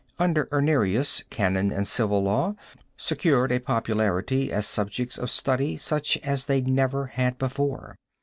[0.17, 2.55] Under Irnerius, canon and civil law
[2.97, 7.95] secured a popularity as subjects of study such as they never had before.